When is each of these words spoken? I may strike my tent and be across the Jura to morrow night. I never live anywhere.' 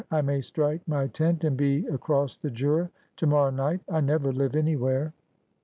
I 0.09 0.21
may 0.23 0.41
strike 0.41 0.81
my 0.87 1.05
tent 1.05 1.43
and 1.43 1.55
be 1.55 1.85
across 1.85 2.35
the 2.35 2.49
Jura 2.49 2.89
to 3.17 3.27
morrow 3.27 3.51
night. 3.51 3.81
I 3.87 4.01
never 4.01 4.33
live 4.33 4.55
anywhere.' 4.55 5.13